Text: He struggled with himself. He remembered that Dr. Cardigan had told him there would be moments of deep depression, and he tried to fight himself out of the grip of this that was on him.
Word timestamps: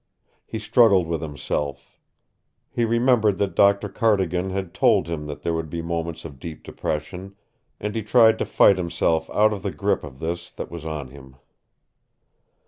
He 0.47 0.57
struggled 0.57 1.05
with 1.05 1.21
himself. 1.21 1.99
He 2.71 2.85
remembered 2.85 3.37
that 3.37 3.53
Dr. 3.53 3.87
Cardigan 3.87 4.49
had 4.49 4.73
told 4.73 5.05
him 5.07 5.27
there 5.27 5.53
would 5.53 5.69
be 5.69 5.83
moments 5.83 6.25
of 6.25 6.39
deep 6.39 6.63
depression, 6.63 7.35
and 7.79 7.93
he 7.93 8.01
tried 8.01 8.39
to 8.39 8.45
fight 8.45 8.79
himself 8.79 9.29
out 9.29 9.53
of 9.53 9.61
the 9.61 9.69
grip 9.71 10.03
of 10.03 10.17
this 10.17 10.49
that 10.53 10.71
was 10.71 10.85
on 10.85 11.09
him. 11.09 11.35